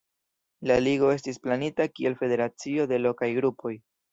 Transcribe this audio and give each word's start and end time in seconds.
La 0.69 0.77
Ligo 0.85 1.11
estis 1.17 1.37
planita 1.45 1.87
kiel 1.99 2.17
federacio 2.25 2.89
de 2.93 3.01
lokaj 3.07 3.31
grupoj. 3.39 3.79